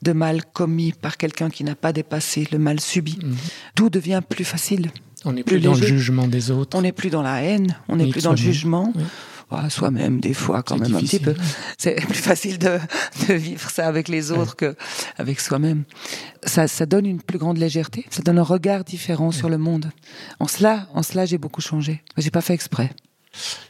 de 0.01 0.11
mal 0.11 0.43
commis 0.45 0.91
par 0.91 1.17
quelqu'un 1.17 1.49
qui 1.49 1.63
n'a 1.63 1.75
pas 1.75 1.93
dépassé 1.93 2.47
le 2.51 2.57
mal 2.57 2.79
subi, 2.79 3.19
Mhm. 3.21 3.35
tout 3.75 3.89
devient 3.89 4.21
plus 4.27 4.43
facile. 4.45 4.91
On 5.23 5.33
n'est 5.33 5.43
plus 5.43 5.57
plus, 5.57 5.65
dans 5.65 5.75
le 5.75 5.85
jugement 5.85 6.27
des 6.27 6.49
autres. 6.51 6.75
On 6.77 6.81
n'est 6.81 6.91
plus 6.91 7.09
dans 7.09 7.21
la 7.21 7.43
haine, 7.43 7.75
on 7.88 7.95
n'est 7.97 8.09
plus 8.09 8.23
dans 8.23 8.31
le 8.31 8.38
jugement. 8.38 8.91
Oui. 8.95 9.03
Soi-même, 9.69 10.19
des 10.19 10.33
fois, 10.33 10.63
quand 10.63 10.77
même, 10.77 10.95
un 10.95 11.00
petit 11.00 11.19
peu. 11.19 11.36
C'est 11.77 11.95
plus 12.07 12.13
facile 12.15 12.57
de, 12.57 12.77
de 13.27 13.33
vivre 13.33 13.69
ça 13.69 13.88
avec 13.88 14.07
les 14.07 14.31
autres 14.31 14.56
que 14.56 14.75
avec 15.18 15.39
soi-même. 15.39 15.83
Ça, 16.45 16.68
ça 16.68 16.86
donne 16.86 17.06
une 17.06 17.21
plus 17.21 17.38
grande 17.38 17.57
légèreté. 17.57 18.06
Ça 18.09 18.21
donne 18.21 18.39
un 18.39 18.44
regard 18.44 18.83
différent 18.83 19.31
sur 19.31 19.50
le 19.50 19.57
monde. 19.57 19.92
En 20.39 20.48
cela, 20.48 20.88
en 20.94 21.03
cela, 21.03 21.25
j'ai 21.25 21.38
beaucoup 21.38 21.62
changé. 21.62 22.01
J'ai 22.18 22.31
pas 22.31 22.42
fait 22.42 22.53
exprès. 22.53 22.92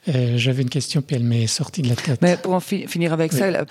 Euh, 0.10 0.38
J'avais 0.38 0.63
une 0.63 0.69
question, 0.69 1.01
puis 1.04 1.16
elle 1.16 1.24
m'est 1.24 1.45
sortie 1.48 1.81
de 1.83 1.89
la 1.89 1.95
tête. 1.95 2.19
Mais 2.22 2.36
pour 2.38 2.54
en 2.54 2.60
fi- 2.60 2.88
finir 2.88 3.13
avec 3.13 3.31
Oui. 3.33 3.38
ça, 3.39 3.51
la- 3.51 3.66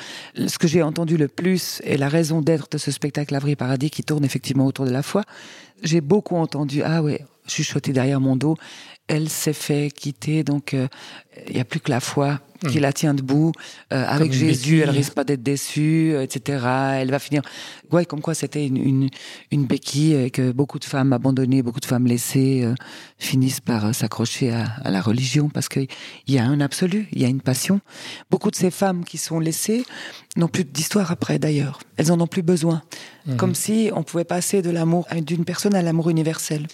ce 0.47 0.57
que 0.59 0.69
j'ai 0.69 0.83
entendu 0.83 1.17
le 1.17 1.27
plus 1.27 1.81
et 1.85 1.97
la 1.97 2.09
raison 2.09 2.41
d'être 2.43 2.69
de 2.71 2.79
ce 2.79 2.91
spectacle 2.93 3.35
Avril 3.35 3.57
Paradis 3.57 3.91
qui 3.91 4.05
tourne 4.05 4.25
effectivement 4.25 4.67
autour 4.67 4.85
de 4.85 4.91
la 4.93 5.03
foi, 5.03 5.25
j'ai 5.83 6.01
beaucoup 6.01 6.37
entendu 6.37 6.83
ah 6.85 7.03
ouais, 7.03 7.25
chuchoter 7.51 7.93
derrière 7.93 8.21
mon 8.21 8.37
dos, 8.37 8.57
elle 9.09 9.29
s'est 9.29 9.53
fait 9.53 9.91
quitter 9.91 10.45
donc 10.45 10.75
euh, 10.75 10.89
il 11.49 11.57
y 11.57 11.61
a 11.61 11.65
plus 11.65 11.81
que 11.81 11.91
la 11.91 12.01
foi 12.01 12.41
qui 12.69 12.79
la 12.81 12.93
tient 12.93 13.15
debout 13.15 13.53
Euh, 13.93 14.05
avec 14.07 14.33
Jésus, 14.33 14.79
elle 14.81 14.87
béquille. 14.87 14.99
risque 14.99 15.15
pas 15.15 15.25
d'être 15.25 15.43
déçue, 15.43 16.13
euh, 16.15 16.23
etc. 16.23 16.65
Elle 17.01 17.11
va 17.11 17.19
finir 17.19 17.43
ouais 17.91 18.05
comme 18.05 18.21
quoi 18.21 18.35
c'était 18.35 18.67
une, 18.67 18.77
une 18.77 19.09
une 19.51 19.65
béquille 19.67 20.15
et 20.15 20.31
que 20.31 20.53
beaucoup 20.53 20.79
de 20.79 20.85
femmes 20.85 21.13
abandonnées, 21.13 21.63
beaucoup 21.63 21.81
de 21.81 21.87
femmes 21.87 22.07
laissées 22.07 22.63
euh, 22.65 22.75
finissent 23.19 23.61
par 23.61 23.87
euh, 23.87 23.93
s'accrocher 23.93 24.53
à, 24.53 24.65
à 24.85 24.91
la 24.91 25.01
religion 25.01 25.49
parce 25.49 25.69
qu'il 25.69 25.89
y 26.29 26.39
a 26.39 26.45
un 26.45 26.61
absolu, 26.61 27.09
il 27.13 27.21
y 27.23 27.25
a 27.25 27.29
une 27.29 27.41
passion. 27.41 27.81
Beaucoup 28.31 28.51
de 28.51 28.57
ces 28.57 28.71
femmes 28.71 29.05
qui 29.05 29.19
sont 29.19 29.41
laissées 29.41 29.85
n'ont 30.37 30.49
plus 30.49 30.65
d'histoire 30.65 31.11
après 31.11 31.39
d'ailleurs. 31.39 31.81
Elles 31.97 32.13
en 32.13 32.21
ont 32.21 32.27
plus 32.29 32.43
besoin. 32.43 32.83
Mhm. 33.27 33.37
Comme 33.37 33.55
si 33.55 33.91
on 33.95 34.03
pouvait 34.03 34.25
passer 34.25 34.63
de 34.63 34.71
l'amour 34.71 35.07
d'une 35.23 35.45
personne 35.45 35.75
à 35.75 35.83
l'amour 35.83 36.09
universel. 36.11 36.67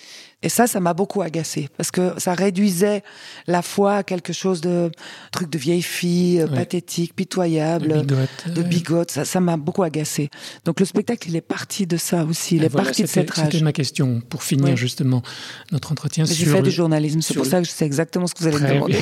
Et 0.42 0.48
ça, 0.50 0.66
ça 0.66 0.80
m'a 0.80 0.92
beaucoup 0.94 1.22
agacé 1.22 1.68
parce 1.76 1.90
que 1.90 2.12
ça 2.18 2.34
réduisait 2.34 3.02
la 3.46 3.62
foi 3.62 3.96
à 3.96 4.02
quelque 4.04 4.32
chose 4.34 4.60
de 4.60 4.92
truc 5.32 5.48
de 5.50 5.58
vieille 5.58 5.75
fille, 5.82 6.40
euh, 6.40 6.46
Ouais. 6.46 6.54
pathétique, 6.56 7.14
pitoyable, 7.14 7.88
De 7.88 8.00
bigote, 8.00 8.28
de 8.54 8.60
euh, 8.60 8.64
bigote. 8.64 9.10
Ça, 9.10 9.24
ça 9.24 9.40
m'a 9.40 9.56
beaucoup 9.56 9.82
agacé. 9.82 10.30
Donc 10.64 10.80
le 10.80 10.86
spectacle, 10.86 11.28
il 11.28 11.36
est 11.36 11.40
parti 11.40 11.86
de 11.86 11.96
ça 11.96 12.24
aussi. 12.24 12.56
Il 12.56 12.62
Et 12.62 12.66
est 12.66 12.68
voilà, 12.68 12.86
parti 12.86 13.02
de 13.02 13.08
cette 13.08 13.30
rage. 13.30 13.46
C'était 13.52 13.64
ma 13.64 13.72
question 13.72 14.20
pour 14.28 14.42
finir 14.42 14.76
justement 14.76 15.22
notre 15.72 15.92
entretien 15.92 16.24
Mais 16.28 16.34
J'ai 16.34 16.44
sur 16.44 16.56
fait 16.56 16.62
du 16.62 16.70
journalisme, 16.70 17.20
c'est 17.20 17.32
sur 17.32 17.36
pour 17.36 17.44
le- 17.44 17.50
ça 17.50 17.60
que 17.60 17.66
je 17.66 17.70
sais 17.72 17.84
exactement 17.86 18.26
ce 18.26 18.34
que 18.34 18.40
vous 18.40 18.48
allez 18.48 18.58
me 18.60 18.68
demander. 18.74 18.98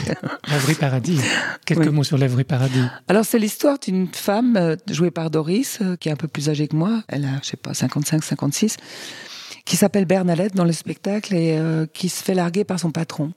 L'Avry 0.49 0.75
Paradis. 0.81 1.19
Quelques 1.67 1.81
Oui. 1.81 1.89
mots 1.91 2.05
sur 2.05 2.19
l'Avry 2.19 2.45
Paradis. 2.45 2.83
Alors 3.09 3.25
c'est 3.25 3.39
l'histoire 3.39 3.79
d'une 3.79 4.09
femme 4.13 4.57
euh, 4.57 4.77
jouée 4.91 5.11
par 5.11 5.31
Doris, 5.31 5.79
euh, 5.83 5.97
qui 5.97 6.09
est 6.09 6.13
un 6.13 6.17
peu 6.17 6.29
plus 6.29 6.49
âgée 6.49 6.69
que 6.69 6.77
moi. 6.77 7.03
Elle 7.09 7.25
a, 7.25 7.41
je 7.43 7.49
sais 7.49 7.57
pas, 7.57 7.75
55, 7.75 8.23
56, 8.25 8.77
qui 9.65 9.77
s'appelle 9.77 10.05
Bernadette 10.05 10.55
dans 10.55 10.65
le 10.65 10.73
spectacle 10.73 11.35
et 11.35 11.57
euh, 11.57 11.87
qui 11.93 12.09
se 12.09 12.23
fait 12.23 12.35
larguer 12.35 12.65
par 12.65 12.79
son 12.79 12.91
patron. 12.91 13.33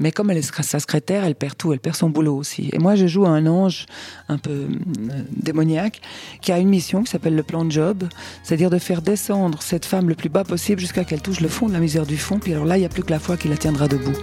Mais 0.00 0.12
comme 0.12 0.30
elle 0.30 0.38
est 0.38 0.62
sa 0.62 0.80
secrétaire, 0.80 1.24
elle 1.24 1.34
perd 1.34 1.56
tout, 1.56 1.72
elle 1.72 1.78
perd 1.78 1.94
son 1.94 2.08
boulot 2.08 2.36
aussi. 2.36 2.70
Et 2.72 2.78
moi, 2.78 2.96
je 2.96 3.06
joue 3.06 3.26
un 3.26 3.46
ange 3.46 3.86
un 4.28 4.38
peu 4.38 4.50
euh, 4.50 5.22
démoniaque 5.30 6.00
qui 6.40 6.52
a 6.52 6.58
une 6.58 6.68
mission 6.68 7.02
qui 7.02 7.10
s'appelle 7.10 7.36
le 7.36 7.42
plan 7.42 7.64
de 7.64 7.70
job, 7.70 8.04
c'est-à-dire 8.42 8.70
de 8.70 8.78
faire 8.78 9.02
descendre 9.02 9.62
cette 9.62 9.84
femme 9.84 10.08
le 10.08 10.14
plus 10.14 10.28
bas 10.30 10.42
possible 10.42 10.80
jusqu'à 10.80 11.04
qu'elle 11.04 11.22
touche 11.22 11.40
le 11.40 11.48
fond 11.48 11.68
de 11.68 11.72
la 11.72 11.80
misère 11.80 12.06
du 12.06 12.16
fond. 12.16 12.38
Puis 12.38 12.52
alors 12.52 12.64
là, 12.64 12.76
il 12.76 12.80
n'y 12.80 12.86
a 12.86 12.88
plus 12.88 13.04
que 13.04 13.10
la 13.10 13.20
foi 13.20 13.36
qui 13.36 13.48
la 13.48 13.56
tiendra 13.56 13.86
debout. 13.86 14.16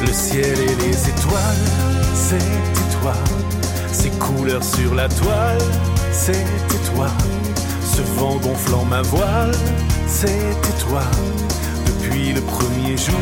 Le 0.00 0.12
ciel 0.12 0.58
et 0.58 0.86
les 0.86 1.08
étoiles, 1.08 1.66
c'était 2.14 2.98
toi. 3.00 3.14
Ces 3.92 4.10
couleurs 4.10 4.64
sur 4.64 4.94
la 4.94 5.08
toile, 5.08 5.58
c'était 6.12 6.42
toi. 6.94 7.08
Ce 7.98 8.02
vent 8.20 8.36
gonflant 8.36 8.84
ma 8.84 9.02
voile, 9.02 9.50
c'était 10.06 10.78
toi. 10.86 11.02
Depuis 11.84 12.32
le 12.32 12.40
premier 12.42 12.96
jour, 12.96 13.16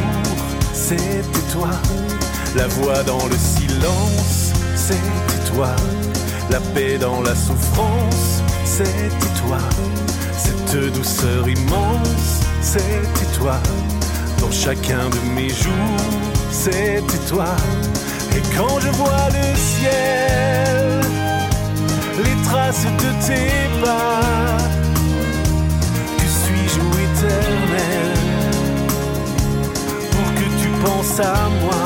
c'était 0.74 1.46
toi. 1.50 1.70
La 2.54 2.66
voix 2.66 3.02
dans 3.04 3.26
le 3.26 3.36
silence, 3.36 4.52
c'était 4.74 5.50
toi. 5.50 5.68
La 6.50 6.60
paix 6.74 6.98
dans 6.98 7.22
la 7.22 7.34
souffrance, 7.34 8.42
c'était 8.66 9.40
toi. 9.46 9.56
Cette 10.36 10.92
douceur 10.92 11.48
immense, 11.48 12.42
c'était 12.60 13.38
toi. 13.38 13.58
Dans 14.40 14.50
chacun 14.50 15.08
de 15.08 15.34
mes 15.34 15.48
jours, 15.48 16.04
c'était 16.50 17.24
toi. 17.30 17.56
Et 18.36 18.42
quand 18.54 18.78
je 18.80 18.88
vois 18.88 19.28
le 19.30 19.56
ciel, 19.56 21.00
les 22.18 22.42
traces 22.44 22.84
de 22.84 23.26
tes 23.26 23.82
pas, 23.82 24.65
à 31.20 31.48
moi. 31.62 31.82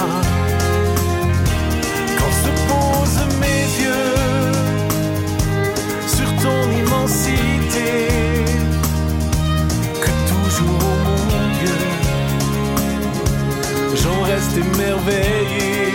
Quand 2.18 2.32
se 2.42 2.50
posent 2.68 3.26
mes 3.38 3.64
yeux 3.84 4.16
sur 6.06 6.28
ton 6.42 6.60
immensité, 6.72 7.90
que 10.00 10.12
toujours 10.32 10.90
mon 11.04 11.44
Dieu, 11.60 11.80
j'en 13.94 14.20
reste 14.22 14.56
émerveillé. 14.56 15.94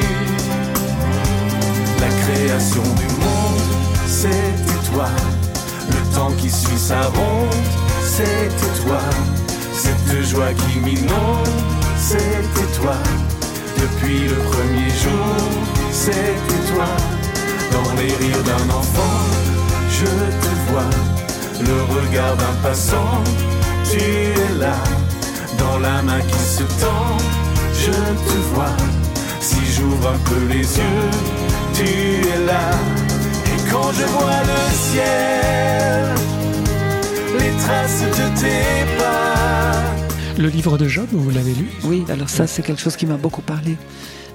La 1.99 2.09
création 2.23 2.83
du 2.83 3.07
monde, 3.23 3.69
c'était 4.07 4.81
toi. 4.93 5.09
Le 5.89 6.15
temps 6.15 6.31
qui 6.37 6.49
suit 6.49 6.77
sa 6.77 7.01
ronde, 7.01 7.65
c'était 8.01 8.73
toi. 8.85 9.01
Cette 9.73 10.23
joie 10.23 10.53
qui 10.53 10.79
m'inonde, 10.79 11.49
c'était 12.05 12.71
toi. 12.79 12.97
Depuis 13.81 14.27
le 14.27 14.35
premier 14.35 14.89
jour, 15.03 15.35
c'était 15.91 16.63
toi. 16.71 16.89
Dans 17.71 17.93
les 17.99 18.13
rires 18.21 18.43
d'un 18.43 18.69
enfant, 18.69 19.17
je 19.89 20.05
te 20.43 20.51
vois. 20.67 20.91
Le 21.61 21.77
regard 21.95 22.35
d'un 22.37 22.55
passant, 22.61 23.23
tu 23.89 23.97
es 23.97 24.59
là. 24.59 24.77
Dans 25.57 25.79
la 25.79 26.03
main 26.03 26.21
qui 26.21 26.39
se 26.39 26.63
tend, 26.81 27.17
je 27.73 27.91
te 27.91 28.37
vois. 28.53 28.77
Si 29.39 29.59
j'ouvre 29.73 30.09
un 30.09 30.19
peu 30.29 30.41
les 30.47 30.65
yeux, 30.79 31.09
tu 31.73 31.87
es 32.33 32.45
là. 32.45 32.67
Et 33.51 33.71
quand 33.71 33.91
je 33.93 34.05
vois 34.15 34.41
le 34.51 34.61
ciel, 34.89 36.15
les 37.39 37.53
traces 37.63 38.01
de 38.01 38.25
tes 38.39 38.97
pas. 38.99 39.34
Le 40.37 40.49
livre 40.49 40.77
de 40.77 40.85
Job, 40.85 41.07
vous 41.13 41.29
l'avez 41.29 41.53
lu 41.53 41.65
Oui, 41.85 42.03
alors 42.09 42.27
ça, 42.27 42.45
c'est 42.45 42.61
quelque 42.61 42.81
chose 42.81 42.97
qui 42.97 43.05
m'a 43.05 43.15
beaucoup 43.15 43.41
parlé. 43.41 43.77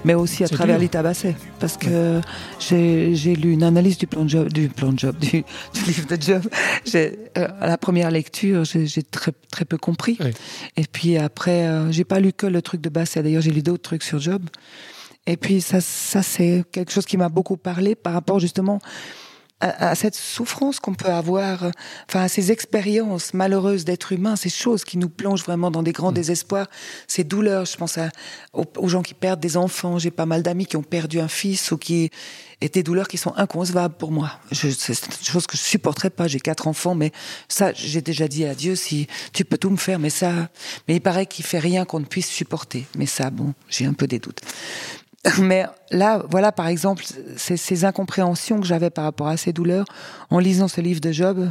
Mais 0.03 0.15
aussi 0.15 0.43
à 0.43 0.47
travers 0.47 0.79
l'État 0.79 1.03
Basset. 1.03 1.35
Parce 1.59 1.77
que 1.77 2.21
j'ai 2.59 3.13
j'ai 3.13 3.35
lu 3.35 3.51
une 3.51 3.61
analyse 3.61 3.99
du 3.99 4.07
plan 4.07 4.23
de 4.23 4.29
job, 4.29 4.51
du, 4.51 4.67
plan 4.67 4.91
de 4.93 4.97
job, 4.97 5.15
du, 5.19 5.29
du 5.73 5.81
livre 5.85 6.07
de 6.07 6.19
Job. 6.19 6.41
Euh, 6.95 7.11
à 7.35 7.67
la 7.67 7.77
première 7.77 8.09
lecture, 8.09 8.63
j'ai 8.65 9.03
très, 9.03 9.31
très 9.51 9.63
peu 9.63 9.77
compris. 9.77 10.17
Et 10.75 10.85
puis 10.91 11.17
après, 11.17 11.67
euh, 11.67 11.91
j'ai 11.91 12.03
pas 12.03 12.19
lu 12.19 12.33
que 12.33 12.47
le 12.47 12.63
truc 12.63 12.81
de 12.81 12.89
Basset. 12.89 13.21
D'ailleurs, 13.21 13.43
j'ai 13.43 13.51
lu 13.51 13.61
d'autres 13.61 13.83
trucs 13.83 14.03
sur 14.03 14.19
Job. 14.19 14.41
Et 15.27 15.37
puis 15.37 15.61
ça, 15.61 15.81
ça 15.81 16.23
c'est 16.23 16.63
quelque 16.71 16.91
chose 16.91 17.05
qui 17.05 17.17
m'a 17.17 17.29
beaucoup 17.29 17.57
parlé 17.57 17.93
par 17.93 18.13
rapport 18.13 18.39
justement 18.39 18.79
à, 19.61 19.89
à 19.89 19.95
cette 19.95 20.15
souffrance 20.15 20.79
qu'on 20.79 20.93
peut 20.93 21.09
avoir, 21.09 21.71
enfin 22.09 22.23
à 22.23 22.27
ces 22.27 22.51
expériences 22.51 23.33
malheureuses 23.33 23.85
d'être 23.85 24.11
humain, 24.11 24.35
ces 24.35 24.49
choses 24.49 24.83
qui 24.83 24.97
nous 24.97 25.09
plongent 25.09 25.43
vraiment 25.43 25.71
dans 25.71 25.83
des 25.83 25.91
grands 25.91 26.11
désespoirs, 26.11 26.67
ces 27.07 27.23
douleurs. 27.23 27.65
Je 27.65 27.77
pense 27.77 27.97
à, 27.97 28.09
aux, 28.53 28.65
aux 28.77 28.87
gens 28.87 29.01
qui 29.01 29.13
perdent 29.13 29.39
des 29.39 29.57
enfants. 29.57 29.99
J'ai 29.99 30.11
pas 30.11 30.25
mal 30.25 30.43
d'amis 30.43 30.65
qui 30.65 30.77
ont 30.77 30.83
perdu 30.83 31.19
un 31.19 31.27
fils 31.27 31.71
ou 31.71 31.77
qui 31.77 32.09
et 32.61 32.69
des 32.69 32.83
douleurs 32.83 33.07
qui 33.07 33.17
sont 33.17 33.33
inconcevables 33.37 33.95
pour 33.95 34.11
moi. 34.11 34.31
Je, 34.51 34.69
c'est 34.69 34.93
une 34.93 35.25
chose 35.25 35.47
que 35.47 35.57
je 35.57 35.61
supporterais 35.63 36.11
pas. 36.11 36.27
J'ai 36.27 36.39
quatre 36.39 36.67
enfants, 36.67 36.93
mais 36.93 37.11
ça, 37.47 37.73
j'ai 37.73 38.01
déjà 38.01 38.27
dit 38.27 38.45
à 38.45 38.53
Dieu 38.53 38.75
si 38.75 39.07
tu 39.33 39.43
peux 39.43 39.57
tout 39.57 39.71
me 39.71 39.77
faire, 39.77 39.97
mais 39.97 40.11
ça, 40.11 40.31
mais 40.87 40.95
il 40.95 41.01
paraît 41.01 41.25
qu'il 41.25 41.43
fait 41.43 41.59
rien 41.59 41.85
qu'on 41.85 41.99
ne 41.99 42.05
puisse 42.05 42.29
supporter. 42.29 42.85
Mais 42.95 43.07
ça, 43.07 43.31
bon, 43.31 43.53
j'ai 43.67 43.85
un 43.85 43.93
peu 43.93 44.05
des 44.05 44.19
doutes. 44.19 44.41
Mais 45.39 45.65
là, 45.91 46.23
voilà, 46.29 46.51
par 46.51 46.67
exemple, 46.67 47.05
ces, 47.37 47.57
ces 47.57 47.85
incompréhensions 47.85 48.59
que 48.59 48.65
j'avais 48.65 48.89
par 48.89 49.03
rapport 49.03 49.27
à 49.27 49.37
ces 49.37 49.53
douleurs, 49.53 49.85
en 50.29 50.39
lisant 50.39 50.67
ce 50.67 50.81
livre 50.81 50.99
de 51.01 51.11
Job, 51.11 51.49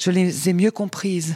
je 0.00 0.10
les 0.10 0.48
ai 0.48 0.52
mieux 0.52 0.70
comprises. 0.70 1.34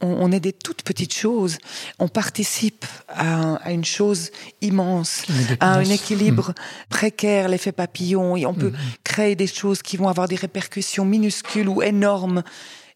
On, 0.00 0.06
on 0.08 0.32
est 0.32 0.40
des 0.40 0.52
toutes 0.52 0.82
petites 0.82 1.12
choses. 1.14 1.58
On 1.98 2.08
participe 2.08 2.86
à, 3.08 3.56
à 3.56 3.72
une 3.72 3.84
chose 3.84 4.30
immense, 4.60 5.24
à 5.60 5.74
un 5.74 5.84
équilibre 5.84 6.54
précaire, 6.88 7.48
l'effet 7.48 7.72
papillon. 7.72 8.36
Et 8.36 8.46
on 8.46 8.54
peut 8.54 8.70
Mm. 8.70 8.76
créer 9.04 9.34
des 9.36 9.46
choses 9.46 9.82
qui 9.82 9.96
vont 9.96 10.08
avoir 10.08 10.28
des 10.28 10.36
répercussions 10.36 11.04
minuscules 11.04 11.68
ou 11.68 11.82
énormes. 11.82 12.42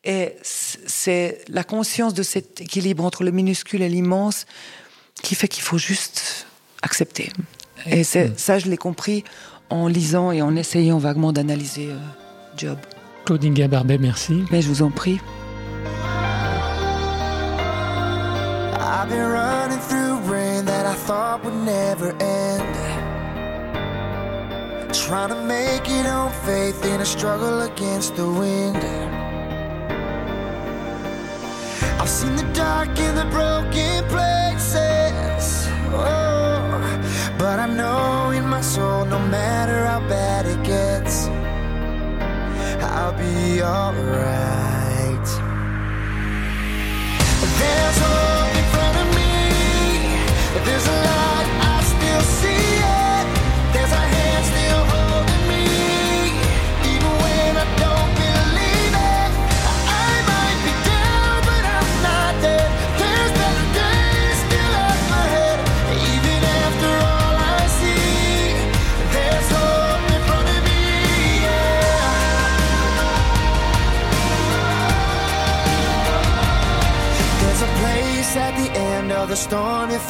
Et 0.05 0.35
c'est 0.43 1.45
la 1.49 1.65
conscience 1.65 2.15
de 2.15 2.23
cet 2.23 2.61
équilibre 2.61 3.05
entre 3.05 3.23
le 3.25 3.33
minuscule 3.33 3.83
et 3.83 3.89
l'immense 3.89 4.47
qui 5.23 5.35
fait 5.35 5.49
qu'il 5.49 5.63
faut 5.63 5.79
juste 5.79 6.47
accepter. 6.83 7.31
Et 7.87 8.05
ça, 8.05 8.59
je 8.59 8.69
l'ai 8.69 8.77
compris 8.77 9.25
en 9.71 9.89
lisant 9.89 10.31
et 10.33 10.43
en 10.43 10.55
essayant 10.57 10.99
vaguement 10.99 11.33
d'analyser 11.33 11.89
euh, 11.91 11.97
Job. 12.57 12.79
Claudinga 13.25 13.69
Barbet, 13.69 13.99
merci. 13.99 14.45
Mais 14.51 14.62
je 14.62 14.69
vous 14.69 14.83
en 14.83 14.91
prie. 14.91 15.21
I've 18.75 19.09
been 19.09 19.31
running 19.31 19.79
through 19.89 20.19
rain 20.31 20.65
that 20.67 20.87
I 20.87 20.95
thought 20.95 21.45
would 21.45 21.55
never 21.65 22.15
end. 22.21 22.62
Trying 24.93 25.31
to 25.31 25.43
make 25.45 25.89
it 25.89 26.07
on 26.07 26.31
faith 26.47 26.85
in 26.85 27.01
a 27.01 27.05
struggle 27.05 27.62
against 27.62 28.15
the 28.17 28.27
wind. 28.27 28.77
I've 32.01 32.09
seen 32.09 32.37
the 32.37 32.47
dark 32.55 32.99
and 32.99 33.17
the 33.17 33.25
broken 33.31 34.05
places. 34.09 35.69
Oh, 35.95 36.22
but 37.43 37.59
I 37.59 37.67
know 37.67 38.31
in 38.31 38.47
my 38.47 38.61
soul, 38.61 39.05
no 39.05 39.19
matter 39.19 39.85
how 39.85 39.99
bad 40.09 40.47
it 40.47 40.63
gets, 40.63 41.27
I'll 42.97 43.17
be 43.19 43.61
alright. 43.61 45.29
There's 47.61 47.99
hope 48.07 48.55
in 48.61 48.67
front 48.75 48.97
of 49.03 49.09
me. 49.19 49.35
There's 50.67 51.01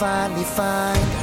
finally 0.03 0.43
find 0.43 1.22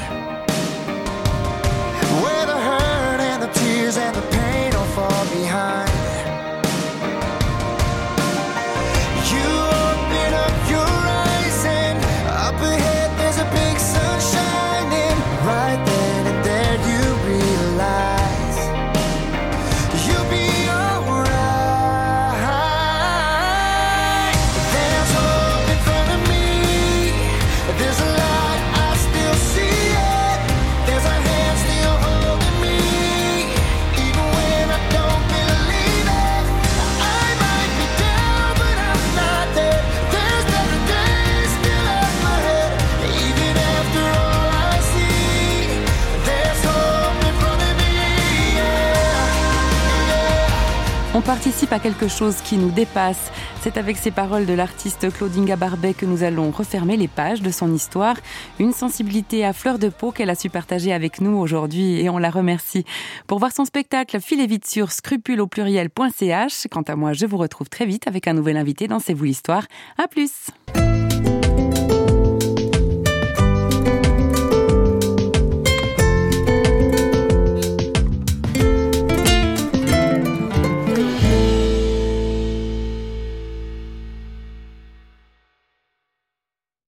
participe 51.69 51.73
à 51.73 51.79
quelque 51.79 52.07
chose 52.07 52.41
qui 52.41 52.57
nous 52.57 52.71
dépasse. 52.71 53.31
C'est 53.61 53.77
avec 53.77 53.97
ces 53.97 54.11
paroles 54.11 54.45
de 54.45 54.53
l'artiste 54.53 55.11
Claudinga 55.11 55.55
Barbet 55.55 55.93
que 55.93 56.05
nous 56.05 56.23
allons 56.23 56.51
refermer 56.51 56.97
les 56.97 57.07
pages 57.07 57.41
de 57.41 57.51
son 57.51 57.73
histoire. 57.73 58.15
Une 58.59 58.73
sensibilité 58.73 59.45
à 59.45 59.53
fleur 59.53 59.79
de 59.79 59.89
peau 59.89 60.11
qu'elle 60.11 60.29
a 60.29 60.35
su 60.35 60.49
partager 60.49 60.93
avec 60.93 61.21
nous 61.21 61.38
aujourd'hui 61.38 62.01
et 62.01 62.09
on 62.09 62.17
la 62.17 62.29
remercie. 62.29 62.85
Pour 63.27 63.39
voir 63.39 63.51
son 63.51 63.65
spectacle, 63.65 64.19
filez 64.19 64.47
vite 64.47 64.67
sur 64.67 64.91
scrupule 64.91 65.41
au 65.41 65.47
pluriel.ch. 65.47 66.67
Quant 66.71 66.83
à 66.83 66.95
moi, 66.95 67.13
je 67.13 67.25
vous 67.25 67.38
retrouve 67.38 67.69
très 67.69 67.85
vite 67.85 68.07
avec 68.07 68.27
un 68.27 68.33
nouvel 68.33 68.57
invité 68.57 68.88
dans 68.88 68.99
C'est 68.99 69.13
vous 69.13 69.25
l'histoire. 69.25 69.65
À 69.97 70.07
plus! 70.07 70.49